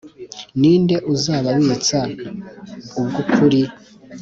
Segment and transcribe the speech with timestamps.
[0.59, 1.99] ni nde uzababitsa
[2.99, 3.61] ubw’ukuri?